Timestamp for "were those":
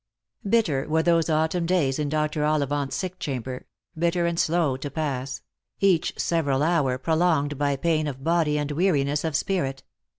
0.89-1.29